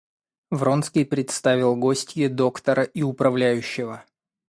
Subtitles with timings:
[0.49, 4.03] Вронский представил гостье доктора и управляющего.